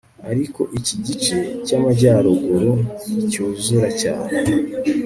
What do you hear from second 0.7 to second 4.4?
iki gice cyamajyaruguru nticyuzura cyane